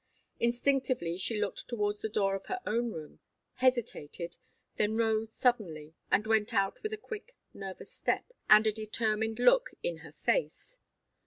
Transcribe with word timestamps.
Instinctively 0.39 1.15
she 1.19 1.39
looked 1.39 1.67
towards 1.67 2.01
the 2.01 2.09
door 2.09 2.33
of 2.33 2.47
her 2.47 2.59
own 2.65 2.91
room, 2.91 3.19
hesitated, 3.57 4.35
then 4.77 4.97
rose 4.97 5.31
suddenly, 5.31 5.93
and 6.09 6.25
went 6.25 6.55
out 6.55 6.81
with 6.81 6.91
a 6.91 6.97
quick, 6.97 7.35
nervous 7.53 7.91
step, 7.93 8.31
and 8.49 8.65
a 8.65 8.71
determined 8.71 9.37
look 9.37 9.75
in 9.83 9.97
her 9.97 10.11
face. 10.11 10.79